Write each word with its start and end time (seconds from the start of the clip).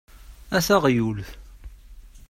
A 0.57 0.59
taɣyult! 0.65 1.29